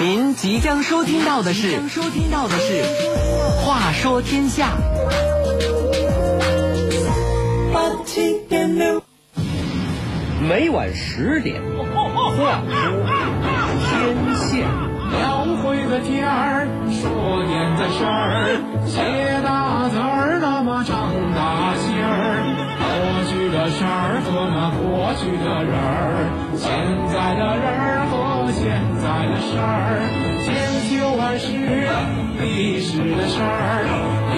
[0.00, 2.82] 您即将收听到的是，收听到的是
[3.66, 4.70] 《话说天下》。
[10.48, 11.60] 每晚十点，
[11.92, 13.44] 话说
[13.90, 18.56] 天下，描绘的天儿，说点的事儿，
[18.86, 19.02] 写
[19.42, 22.42] 大字儿，那么长大心儿，
[22.78, 22.88] 过
[23.26, 26.70] 去的事儿和那过去的人儿，现
[27.10, 29.98] 在的人儿和现在的事儿，
[30.44, 30.48] 千
[30.88, 31.48] 秋万世
[32.40, 33.84] 历史的事儿，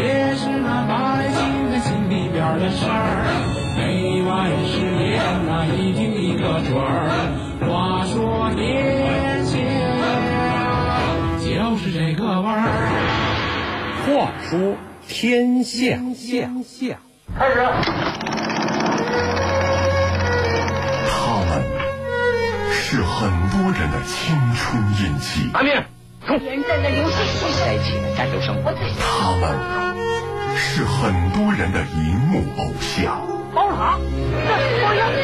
[0.00, 3.27] 也是那百姓的心里边的事儿。
[3.74, 7.21] 每晚十点那一定一个准儿。
[14.52, 14.77] 说
[15.09, 16.98] 天下，天下。
[17.38, 17.55] 开始。
[21.09, 21.65] 他们
[22.70, 25.48] 是很多人的青春印记。
[25.55, 25.73] 阿明，
[26.27, 26.38] 冲！
[26.38, 27.16] 连战的游戏
[27.65, 28.75] 开启了战斗生活。
[29.00, 29.42] 他们
[30.55, 33.22] 是很多人的荧幕偶像。
[33.55, 35.16] 包场，我要你，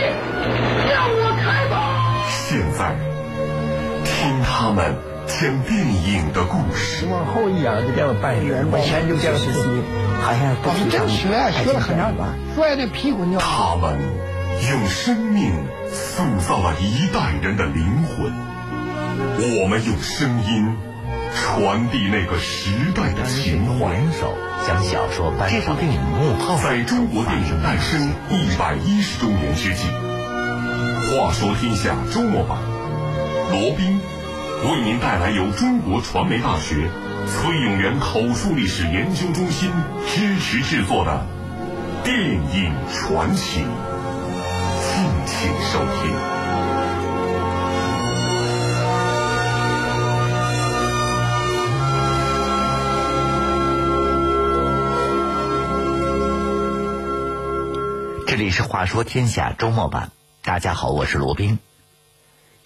[0.91, 2.25] 让我开吧！
[2.31, 2.97] 现在
[4.07, 4.97] 听他们
[5.29, 7.07] 讲电影的故事。
[7.07, 9.61] 往后一仰就变了半人，往前就变了四十
[10.23, 12.13] 好像不你真学，学了很长，
[12.57, 13.39] 摔的屁股尿。
[13.39, 13.99] 他们
[14.71, 15.53] 用生命
[15.93, 18.33] 塑造了一代人的灵魂，
[19.61, 20.75] 我们用声音
[21.35, 23.95] 传递那个时代的情怀。
[24.19, 24.35] 手
[24.67, 29.87] 将小说搬上电影幕后，在中国电影诞生一百一十周年之际，
[31.13, 32.59] 话说天下周末版，
[33.53, 34.01] 罗宾
[34.65, 36.91] 为您带来由中国传媒大学
[37.29, 39.71] 崔永元口述历史研究中心
[40.07, 41.25] 支持制作的
[42.03, 46.13] 电影传奇，敬请收听。
[58.27, 60.11] 这里是《话说天下》周末版，
[60.43, 61.59] 大家好，我是罗宾。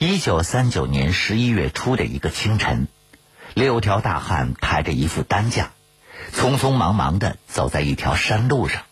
[0.04, 2.88] 一九三九年十一月初的一个清晨，
[3.54, 5.70] 六条大汉抬着一副担架，
[6.34, 8.82] 匆匆忙忙的走在一条山路上。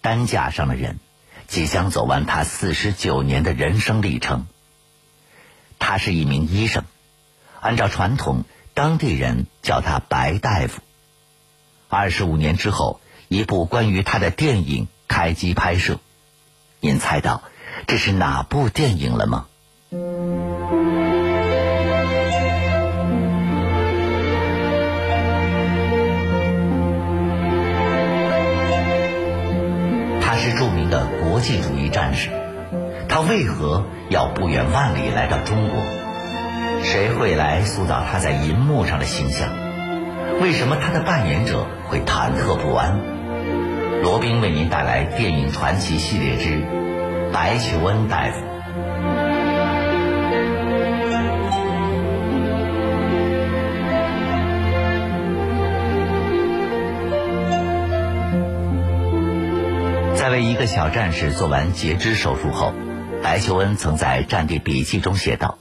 [0.00, 0.98] 担架上的人
[1.46, 4.46] 即将走完他四十九年的人生历程。
[5.78, 6.82] 他是一名医生，
[7.60, 8.42] 按照传统，
[8.74, 10.82] 当地人叫他白大夫。
[11.88, 14.88] 二十五年之后，一部关于他的电影。
[15.06, 16.00] 开机拍摄，
[16.80, 17.42] 您猜到
[17.86, 19.46] 这是哪部电影了吗？
[19.92, 19.98] 他
[30.34, 32.30] 是著名的国际主义战士，
[33.06, 35.78] 他为何要不远万里来到中国？
[36.82, 39.50] 谁会来塑造他在银幕上的形象？
[40.40, 42.98] 为什么他的扮演者会忐忑不安？
[44.02, 46.48] 罗宾为您带来电影传奇系列之
[47.30, 48.40] 《白求恩大夫》。
[60.22, 62.72] 在为一个小战士做完截肢手术后，
[63.24, 65.58] 白求恩曾在战地笔记中写道：“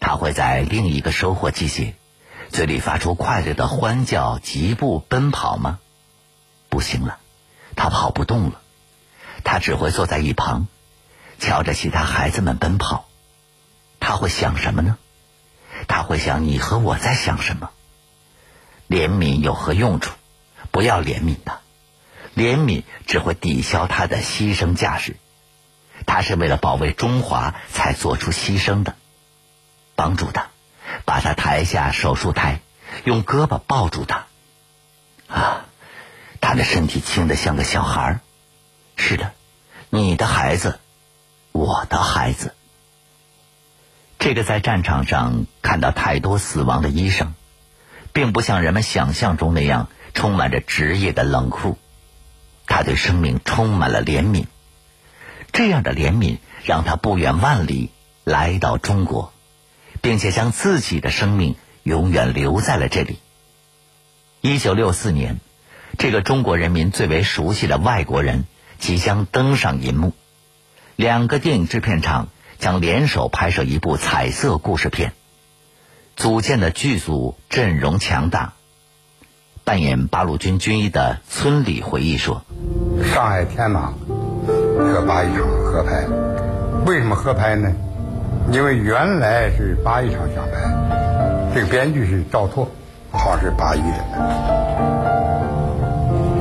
[0.00, 1.94] 他会在另一个收获季节，
[2.48, 5.78] 嘴里发出快乐的欢叫、疾步、奔跑吗？
[6.68, 7.20] 不行了。”
[7.76, 8.60] 他跑不动了，
[9.44, 10.66] 他只会坐在一旁，
[11.38, 13.04] 瞧着其他孩子们奔跑。
[14.00, 14.98] 他会想什么呢？
[15.86, 17.70] 他会想你和我在想什么？
[18.88, 20.16] 怜悯有何用处？
[20.72, 21.60] 不要怜悯他，
[22.34, 25.16] 怜悯只会抵消他的牺牲价值。
[26.06, 28.96] 他是为了保卫中华才做出牺牲的。
[29.94, 30.48] 帮助他，
[31.04, 32.60] 把他抬下手术台，
[33.04, 34.26] 用胳膊抱住他。
[35.28, 35.66] 啊！
[36.40, 38.20] 他的身体轻得像个小孩儿，
[38.96, 39.32] 是的，
[39.90, 40.80] 你的孩子，
[41.52, 42.54] 我的孩子。
[44.18, 47.34] 这个在战场上看到太多死亡的医生，
[48.14, 51.78] 并不像人们想象中那样充满着职业的冷酷，
[52.80, 54.46] 他对生命充满了怜悯。
[55.52, 57.90] 这样的怜悯让他不远万里
[58.24, 59.34] 来到中国，
[60.00, 63.18] 并且将自己的生命永远留在了这里。
[64.40, 65.40] 一九六四年。
[65.98, 68.44] 这个中国人民最为熟悉的外国人
[68.78, 70.14] 即将登上银幕，
[70.96, 72.28] 两个电影制片厂
[72.58, 75.12] 将联手拍摄一部彩色故事片，
[76.16, 78.54] 组建的剧组阵容强大。
[79.70, 82.42] 扮演八路军军医的村里回忆说
[83.14, 83.92] ：“上海天马
[84.76, 86.04] 和八一厂合拍，
[86.86, 87.70] 为什么合拍呢？
[88.50, 90.56] 因为原来是八一厂想拍。”
[91.54, 92.68] 这个编剧是赵拓，
[93.12, 93.98] 好像是八一的。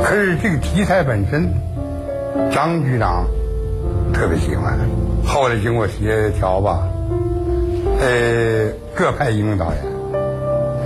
[0.04, 1.54] 可是这个题材本身，
[2.52, 3.28] 张局长
[4.12, 4.76] 特别喜欢。
[5.24, 6.80] 后来经过协调吧，
[8.00, 9.84] 呃，各派一名导演，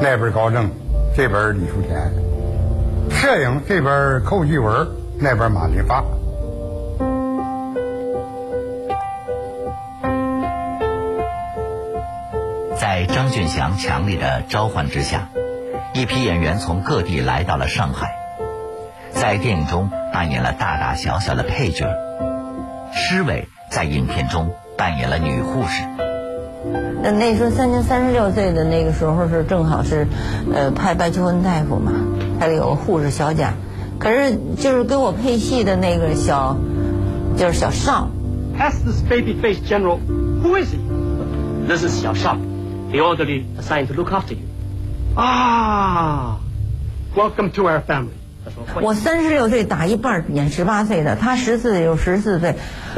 [0.02, 0.70] 那边高正，
[1.16, 2.12] 这边李淑田，
[3.24, 4.86] 摄影这边寇继文，
[5.18, 6.04] 那边马林发。
[12.76, 15.30] 在张俊祥强力的召唤之下，
[15.94, 18.14] 一批演员从各地来到了上海，
[19.14, 21.88] 在电影中扮演了大大小小的配角。
[22.92, 26.03] 施伟在影片中扮演了女护士。
[27.02, 30.08] 那那时候三年三十六岁的那个时候是正好是，
[30.54, 31.92] 呃，拍白求恩大夫嘛，
[32.40, 33.54] 还有个护士小贾，
[34.00, 36.58] 可是就是跟我配戏的那个小，
[37.38, 38.08] 就是小邵。
[38.58, 40.00] Ask this baby-faced general,
[40.42, 40.80] who is he?
[41.68, 42.38] This is 小邵。
[42.94, 44.44] the orderly assigned to look after you.
[45.18, 46.40] Ah,
[47.16, 48.14] welcome to our family.
[48.82, 52.56] 我三十六岁打一半演十八岁的，他十四有十四岁。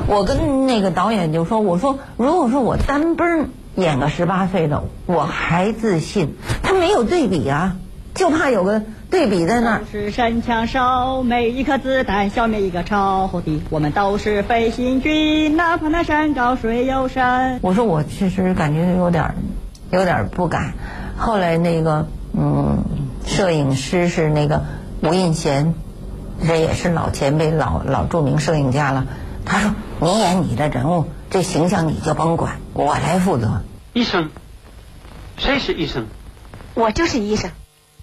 [0.08, 6.36] 我跟那个导演就说：“我说如果说我单奔演个十八岁的，我还自信。
[6.64, 7.76] 他没有对比啊，
[8.14, 13.62] 就怕有个对比在那儿。”是神枪手，每一颗子弹消灭一个超敌。
[13.70, 17.60] 我们都是飞行军，哪怕那山高水又深。
[17.62, 19.36] 我说我其实感觉有点。
[19.92, 20.74] 有点不敢，
[21.16, 22.84] 后来那个嗯，
[23.26, 24.64] 摄影师是那个
[25.02, 25.76] 吴印贤，
[26.46, 29.06] 这也是老前辈、老老著名摄影家了。
[29.46, 33.62] 他说：“你演你的人物，这形象你就甭管，我来负责。”
[33.94, 34.30] 医生，
[35.38, 36.08] 谁是医生？
[36.74, 37.52] 我就是医生。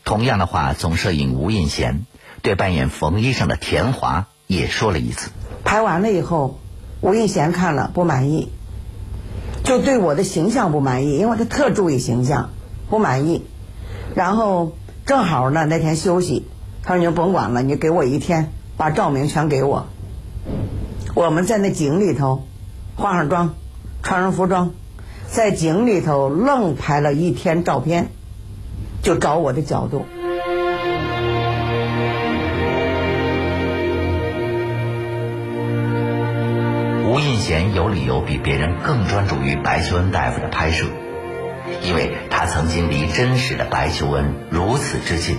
[0.05, 2.07] 同样的话，总摄影吴印贤
[2.43, 5.31] 对扮演冯医生的田华也说了一次。
[5.65, 6.61] 拍完了以后，
[7.01, 8.51] 吴印贤看了不满意。
[9.65, 12.51] 就对我的形象不满意，因为他特注意形象，
[12.89, 13.45] 不满意。
[14.15, 16.47] 然后正好呢那天休息，
[16.85, 19.87] 他说你甭管了，你给我一天，把照明全给我。
[21.15, 22.45] 我们在那井里头
[22.97, 23.55] 化上妆，
[24.03, 24.73] 穿上服装，
[25.29, 28.09] 在井里头愣拍了一天照片，
[29.01, 30.07] 就找我的角度。
[37.09, 40.87] 吴印贤有理由比别人更专注于白求恩大夫的拍摄，
[41.85, 45.37] 因为他曾经离真实的白求恩如此之近。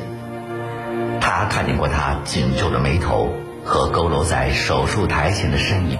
[1.45, 5.99] 看见过他紧皱的眉头和佝偻在手术台前的身影。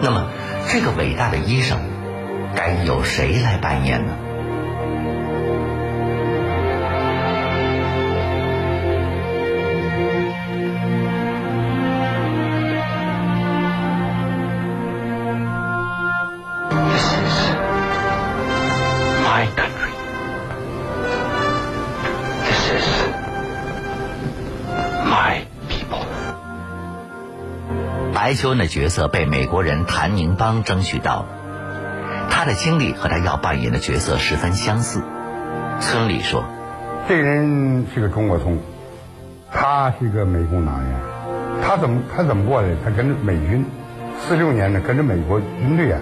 [0.00, 0.26] 那么，
[0.68, 1.78] 这个伟大的医生，
[2.54, 4.12] 该由谁来扮演呢？
[28.24, 31.26] 白求恩的角色被美国人谭宁邦争取到了，
[32.30, 35.02] 他的经历和他要扮演的角色十分相似。
[35.82, 36.42] 村里说，
[37.06, 38.56] 这人是个中国通，
[39.52, 40.94] 他是个美工党员，
[41.62, 42.68] 他怎么他怎么过来？
[42.82, 43.66] 他跟着美军，
[44.26, 46.00] 四六年呢跟着美国军队啊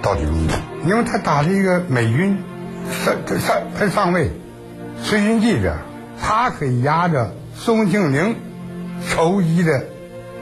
[0.00, 0.32] 到底路，
[0.86, 2.38] 因为他打了一个美军
[3.04, 4.30] 上上他上尉，
[5.02, 5.76] 随军记者，
[6.22, 8.34] 他可以压着宋庆龄
[9.10, 9.84] 筹集的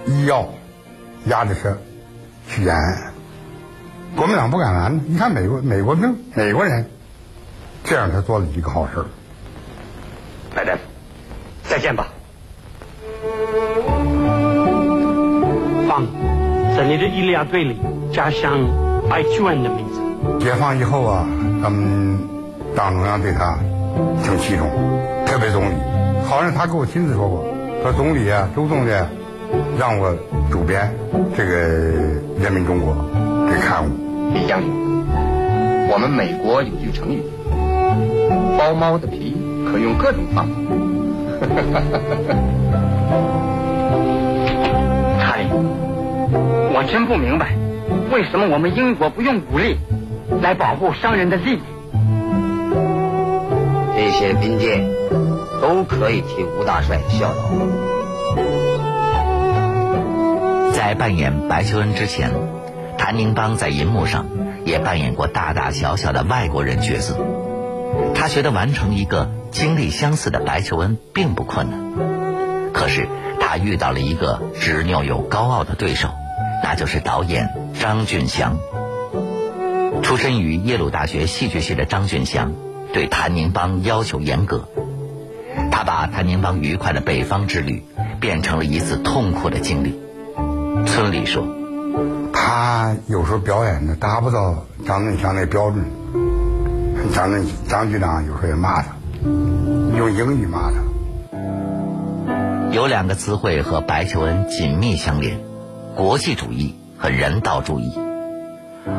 [0.06, 0.50] 医药。
[1.28, 1.76] 压着车
[2.49, 3.12] 去延安，
[4.16, 5.00] 国民党不敢拦。
[5.06, 6.87] 你看美国美国兵美国人，
[7.85, 9.04] 这样他做了一个好事。
[10.54, 10.80] 白大夫，
[11.64, 12.08] 再见吧。
[15.87, 16.06] 放
[16.76, 17.78] 在你的医疗队里
[18.12, 18.58] 加上
[19.08, 20.00] 白求恩的名字。
[20.44, 21.26] 解放以后啊，
[21.62, 22.18] 咱们
[22.75, 23.58] 党中央对他
[24.23, 24.68] 挺器重，
[25.26, 25.75] 特别总理，
[26.26, 27.44] 好像他给我亲自说过，
[27.82, 28.92] 说总理啊，周总理。
[29.78, 30.14] 让我
[30.50, 30.93] 主编
[31.37, 31.52] 这个
[32.43, 32.95] 《人民中国》
[33.50, 33.90] 这刊物。
[34.35, 34.71] 李将军，
[35.90, 37.23] 我们美国有句成语
[38.59, 39.35] ：“包猫的皮
[39.67, 40.52] 可用各种方法。
[45.21, 45.49] ”查理，
[46.75, 47.57] 我真不明白，
[48.12, 49.78] 为什么我们英国不用武力
[50.43, 51.61] 来保护商人的利益？
[53.97, 54.87] 这些兵舰
[55.62, 57.35] 都可以替吴大帅效劳。
[60.88, 62.30] 在扮演白求恩之前，
[62.97, 64.25] 谭宁邦在银幕上
[64.64, 67.14] 也扮演过大大小小的外国人角色。
[68.14, 73.07] 他觉得完成一个经历相似的白求恩并不困难，可是
[73.38, 76.09] 他遇到了一个执拗又高傲的对手，
[76.64, 78.57] 那就是导演张俊祥。
[80.02, 82.54] 出身于耶鲁大学戏剧系的张俊祥，
[82.95, 84.66] 对谭宁邦要求严格。
[85.71, 87.85] 他把谭宁邦愉快的北方之旅
[88.21, 90.07] 变成了一次痛苦的经历。
[90.87, 91.47] 村里说，
[92.32, 95.85] 他有时候表演的达不到张振祥那标准，
[97.14, 100.76] 张振张局长有时候也骂他，用英语骂他。
[102.73, 105.40] 有两个词汇和白求恩紧密相连：
[105.97, 107.92] 国际主义和人道主义。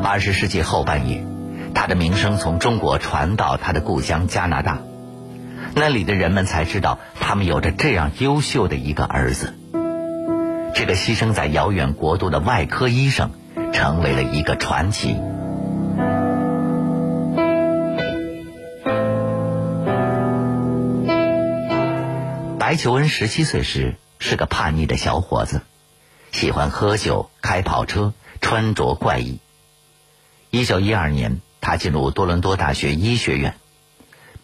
[0.04, 1.24] 二十世纪后半叶，
[1.74, 4.80] 他的名声从中国传到他的故乡加拿大。
[5.76, 9.54] 那里的人们才知道，他们有着这样优秀的一个儿子。
[10.80, 13.32] 这个牺牲在遥远国度的外科医生，
[13.74, 15.14] 成为了一个传奇。
[22.58, 25.64] 白求恩十七岁时是个叛逆的小伙子，
[26.32, 29.40] 喜欢喝酒、开跑车、穿着怪异。
[30.50, 33.58] 一九一二年，他进入多伦多大学医学院，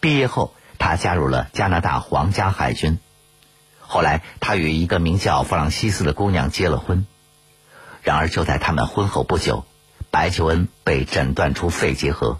[0.00, 0.52] 毕业后。
[0.78, 2.98] 他加入了加拿大皇家海军，
[3.86, 7.06] 后来他与一个名叫弗朗西斯的姑娘结了婚。
[8.02, 9.64] 然而就在他们婚后不久，
[10.10, 12.38] 白求恩被诊断出肺结核。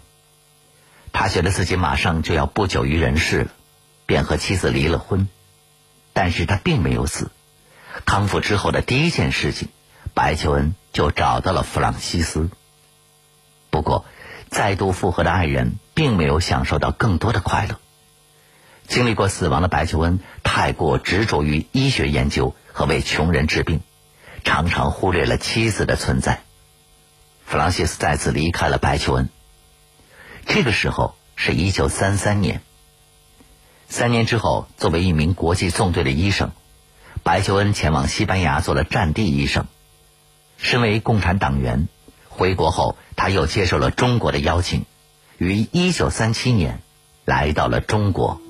[1.11, 3.51] 他觉得自己马上就要不久于人世了，
[4.05, 5.27] 便和妻子离了婚。
[6.13, 7.31] 但是他并没有死。
[8.05, 9.69] 康复之后的第一件事情，
[10.13, 12.49] 白求恩就找到了弗朗西斯。
[13.69, 14.05] 不过，
[14.49, 17.79] 再度复合的爱人并没有享受到更多的快乐。
[18.87, 23.81] 经历过死亡的白求恩太过执着于医学研究和为穷人治病，
[24.43, 26.41] 常常忽略了妻子的存在。
[27.45, 29.29] 弗朗西斯再次离开了白求恩。
[30.45, 32.61] 这个时候是一九三三年。
[33.89, 36.51] 三年之后，作为一名国际纵队的医生，
[37.23, 39.65] 白求恩前往西班牙做了战地医生。
[40.57, 41.87] 身为共产党员，
[42.29, 44.85] 回国后他又接受了中国的邀请，
[45.37, 46.81] 于一九三七年
[47.25, 48.41] 来到了中国。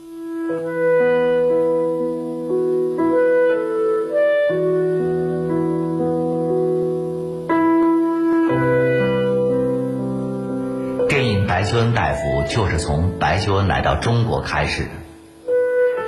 [11.68, 14.90] 白求恩大夫就是从白求恩来到中国开始的。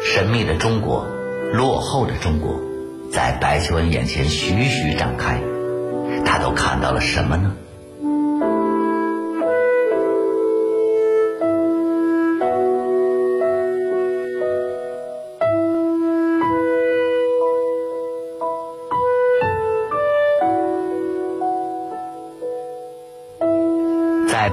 [0.02, 1.06] 神秘的中国，
[1.52, 2.62] 落后的中国，
[3.12, 5.42] 在白求恩眼前徐徐展开。
[6.26, 7.58] 他都看到了什么呢？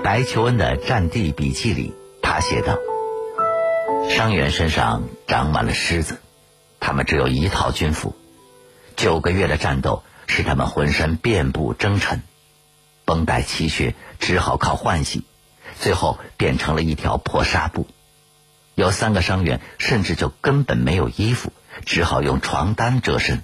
[0.07, 2.79] 白求恩的战地笔记里，他写道
[4.09, 6.21] ：“伤员身上长满了虱子，
[6.79, 8.15] 他们只有一套军服。
[8.95, 12.23] 九个月的战斗使他们浑身遍布征尘，
[13.05, 15.25] 绷带奇血，只好靠换洗，
[15.81, 17.89] 最后变成了一条破纱布。
[18.77, 21.53] 有三个伤员甚至就根本没有衣服，
[21.85, 23.43] 只好用床单遮身。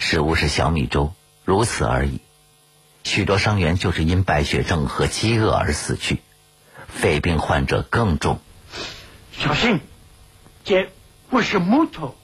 [0.00, 1.12] 食物是小米粥，
[1.44, 2.20] 如此而已。”
[3.06, 6.22] 许多伤员就是因败血症和饥饿而死去，
[6.88, 8.40] 肺病患者更重。
[9.30, 9.78] 小心，
[10.64, 10.90] 这
[11.30, 12.16] 不是木头。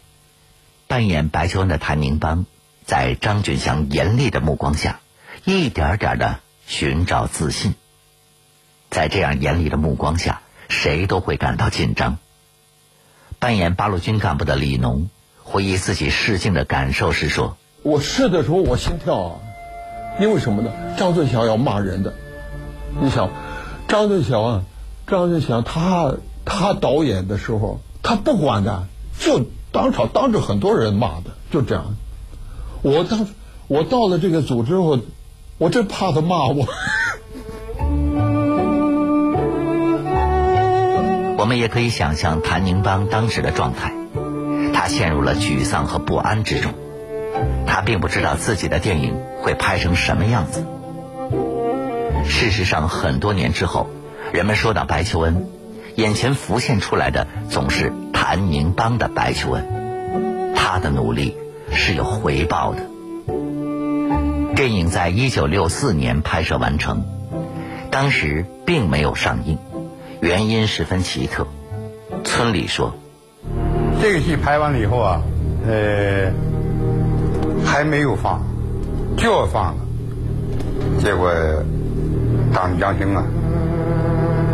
[0.88, 2.46] 扮演白求恩的谭宁邦，
[2.84, 4.98] 在张俊祥严厉的目光下，
[5.44, 7.74] 一点点的寻找自信。
[8.90, 12.18] 在这样严厉的目光下，谁都会感到紧张。
[13.38, 15.08] 扮演八路军干部的李农
[15.44, 19.40] 回忆自己试镜的感受时说：“我试的时候，我心跳啊。”
[20.20, 20.70] 因为什么呢？
[20.98, 22.12] 张振祥要骂人的，
[23.00, 23.30] 你想，
[23.88, 24.62] 张振祥啊，
[25.06, 26.14] 张振祥他
[26.44, 28.84] 他导演的时候，他不管的，
[29.18, 31.96] 就当场当着很多人骂的，就这样。
[32.82, 33.26] 我当
[33.68, 34.98] 我到了这个组之后，
[35.58, 36.66] 我真怕他骂我。
[41.38, 43.92] 我们也可以想象谭宁邦当时的状态，
[44.72, 46.72] 他陷入了沮丧和不安之中。
[47.72, 50.62] 他并不知道自己的电影会拍成什么样子。
[52.26, 53.88] 事实上，很多年之后，
[54.30, 55.46] 人们说到白求恩，
[55.94, 60.52] 眼前浮现出来的总是谭宁邦的白求恩。
[60.54, 61.34] 他的努力
[61.70, 62.82] 是有回报的。
[64.54, 67.06] 电影在一九六四年拍摄完成，
[67.90, 69.56] 当时并没有上映，
[70.20, 71.46] 原因十分奇特。
[72.22, 72.94] 村里说，
[74.02, 75.22] 这个戏拍完了以后啊，
[75.66, 76.51] 呃。
[77.72, 78.38] 还没有放，
[79.16, 79.74] 就要放了，
[81.00, 81.32] 结果
[82.52, 83.22] 党江青啊，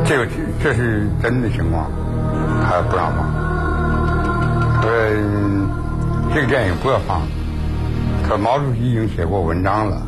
[0.05, 0.25] 这个
[0.63, 1.91] 这是真的情况，
[2.63, 3.27] 他不让放，
[4.81, 4.89] 说
[6.33, 7.23] 这个电影不要放，
[8.29, 10.01] 说毛主席已经写过文章了，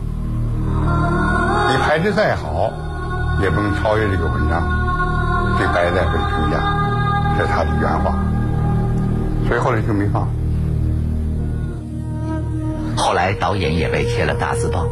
[1.69, 2.71] 你拍的再好，
[3.43, 4.63] 也不能超越这个文章，
[5.59, 6.01] 这白的。
[6.13, 6.63] 被评价，
[7.37, 8.15] 这是他的原话。
[9.49, 10.29] 所以后来就没放。
[13.01, 14.87] 后来导演也被贴了大字报，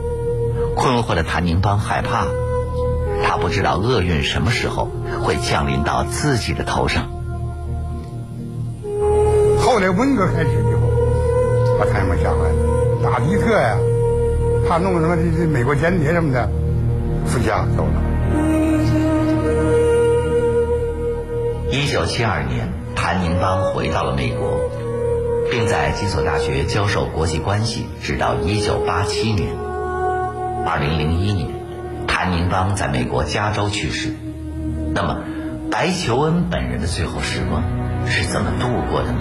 [0.74, 2.26] 困惑的谭宁邦害怕，
[3.22, 4.88] 他不知道厄运什么时候
[5.22, 7.10] 会降临到自己的头上。
[9.60, 10.88] 后来文革开始以后，
[11.78, 13.76] 把谭宁邦吓坏了，打敌特呀，
[14.66, 16.48] 怕弄什么这这美国间谍什么的，
[17.26, 17.92] 自家走了。
[21.70, 24.58] 一九七二年，谭宁邦回到了美国。
[25.50, 29.48] 并在几所大学教授国际关系，直到一九八七年。
[30.66, 31.48] 二零零一年，
[32.06, 34.12] 谭宁邦在美国加州去世。
[34.94, 35.22] 那么，
[35.70, 37.62] 白求恩本人的最后时光
[38.06, 39.18] 是怎么度过的呢？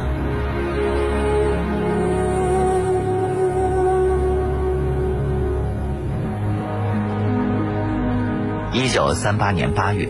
[8.74, 10.10] 一九三八年八月，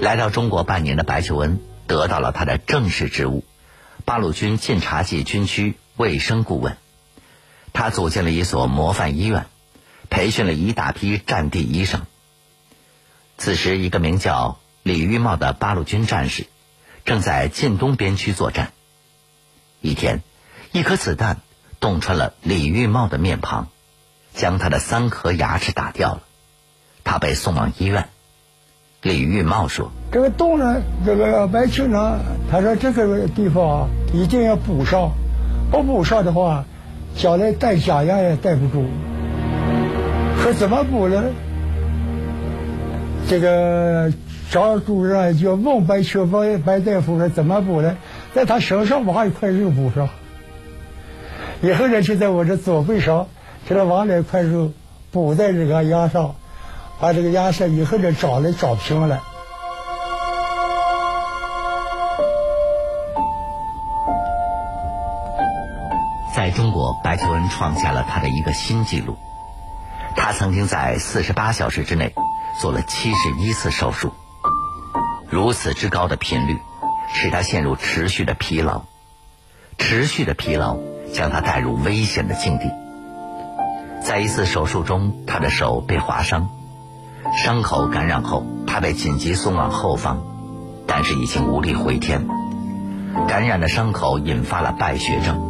[0.00, 3.44] 来到中国半年的白求恩得到了他的正式职务。
[4.04, 6.76] 八路军晋察冀军区卫生顾问，
[7.72, 9.46] 他组建了一所模范医院，
[10.10, 12.02] 培训了一大批战地医生。
[13.38, 16.46] 此时，一个名叫李玉茂的八路军战士
[17.04, 18.72] 正在晋东边区作战。
[19.80, 20.22] 一天，
[20.70, 21.40] 一颗子弹
[21.80, 23.68] 洞穿了李玉茂的面庞，
[24.34, 26.22] 将他的三颗牙齿打掉了。
[27.02, 28.10] 他被送往医院。
[29.02, 35.10] 李玉茂说：“这个洞呢，这个白球呢，他说这个地方一定要补上，
[35.72, 36.64] 不补上的话，
[37.16, 38.84] 将来戴假牙也戴不住。
[40.40, 41.20] 说怎么补呢？
[43.28, 44.12] 这个
[44.50, 47.96] 张主任就问白球问白大夫说怎么补呢？
[48.32, 50.08] 在他身上挖一块肉补上，
[51.60, 53.26] 以后呢就在我这左背上，
[53.68, 54.70] 给他挖了一块肉
[55.10, 56.36] 补在这个牙上。”
[57.02, 59.20] 把这个牙齿以后就长的长平了。
[66.32, 69.16] 在中国，白求恩创下了他的一个新纪录。
[70.14, 72.14] 他曾经在四十八小时之内
[72.60, 74.12] 做了七十一次手术。
[75.28, 76.56] 如此之高的频率，
[77.12, 78.82] 使他陷入持续的疲劳，
[79.76, 80.78] 持续的疲劳
[81.12, 82.70] 将他带入危险的境地。
[84.00, 86.48] 在一次手术中，他的手被划伤。
[87.34, 90.22] 伤口感染后，他被紧急送往后方，
[90.86, 92.26] 但是已经无力回天。
[93.26, 95.40] 感染的伤口引发了败血症。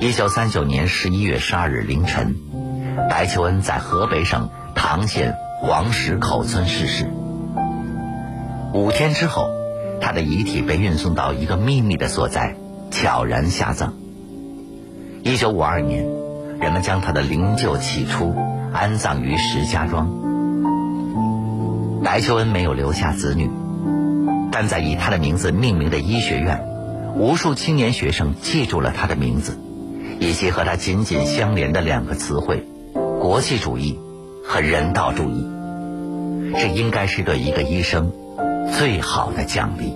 [0.00, 2.36] 一九三九年十一月十二日凌晨，
[3.10, 7.10] 白求恩在河北省唐县黄石口村逝世。
[8.72, 9.50] 五天之后，
[10.00, 12.56] 他的遗体被运送到一个秘密的所在，
[12.90, 13.94] 悄然下葬。
[15.22, 16.04] 一九五二年，
[16.58, 18.34] 人们将他的灵柩起出，
[18.72, 20.31] 安葬于石家庄。
[22.04, 23.48] 白求恩没有留下子女，
[24.50, 26.64] 但在以他的名字命名的医学院，
[27.16, 29.56] 无数青年学生记住了他的名字，
[30.18, 32.66] 以及和他紧紧相连的两个词汇：
[33.20, 33.98] 国际主义
[34.44, 35.46] 和人道主义。
[36.54, 38.12] 这应该是对一个医生
[38.76, 39.94] 最好的奖励。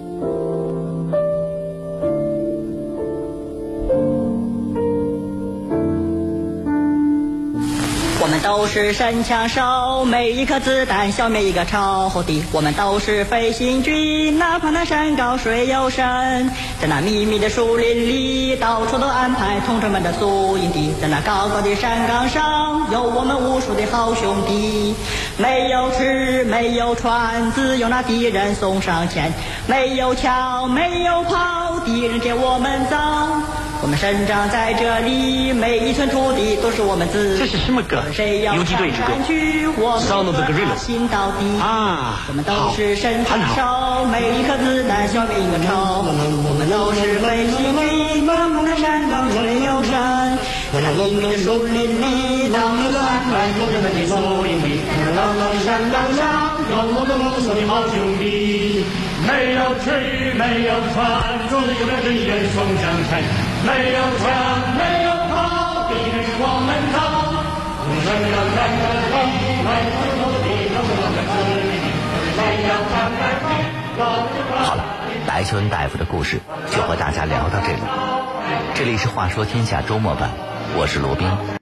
[8.57, 12.42] 都是神枪手，每一颗子弹消灭一个超敌。
[12.53, 20.90] 我们都是飞行军，哪怕那山高水又深，在那密密的树林里，到处都安排同志们的宿营地。
[21.03, 24.95] 在那高高的山岗上，有我们无数的好兄弟。
[25.37, 29.35] 没有吃，没有穿，只有那敌人送上前。
[29.66, 33.42] 没有枪，没有炮，敌人给我们造。
[33.87, 37.38] 我们生长在这里，每一寸土地都是我们自己。
[37.38, 38.03] 这是什么歌？
[38.18, 39.14] 游击队之歌。
[40.03, 40.83] Sound of the Gorillas。
[41.62, 46.03] 啊，我们都是神枪手，每一颗子弹消灭一个仇。
[46.03, 46.11] 我
[46.59, 49.94] 们都是飞行军，茫茫的山岗水又深，
[50.75, 54.18] 在那阴密的树林里，到处都安排同志们的宿
[54.51, 54.83] 营地。
[55.14, 58.83] 朗朗山岗上，有我们无数的好兄弟。
[59.31, 63.45] 没有吃，没有穿，只有那敌人送上前。
[63.64, 64.27] 没有枪，
[64.77, 66.97] 没有炮，敌人是我们逃。
[68.05, 68.83] 生长在这
[69.16, 69.33] 里，
[69.64, 71.75] 没有土地，有我们子民。
[72.37, 73.21] 没有枪，没
[73.99, 74.05] 有
[74.64, 74.85] 好了，
[75.27, 76.40] 白求恩大夫的故事
[76.71, 77.81] 就和大家聊到这里。
[78.75, 80.31] 这里是《话说天下》周末版，
[80.77, 81.27] 我是罗宾。